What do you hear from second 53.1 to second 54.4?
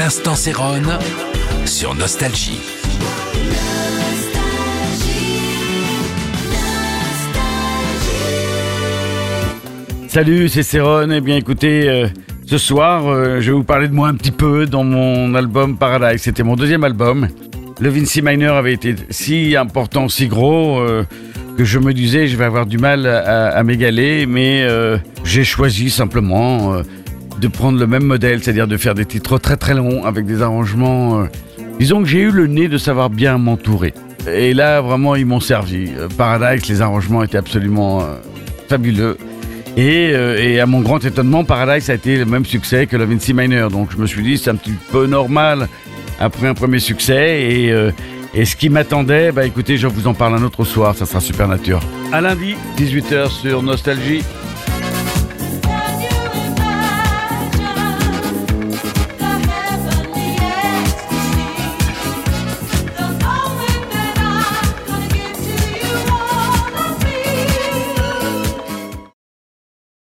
sur Nostalgie.